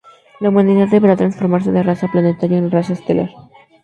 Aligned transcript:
La 0.39 0.49
humanidad 0.49 0.87
deberá 0.87 1.15
transformarse 1.15 1.71
de 1.71 1.83
raza 1.83 2.07
planetaria 2.11 2.57
en 2.57 2.71
raza 2.71 2.93
estelar. 2.93 3.29